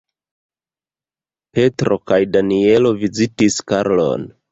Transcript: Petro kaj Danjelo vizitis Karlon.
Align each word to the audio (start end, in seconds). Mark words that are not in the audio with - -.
Petro 1.57 1.97
kaj 2.11 2.17
Danjelo 2.37 2.93
vizitis 3.03 3.59
Karlon. 3.73 4.27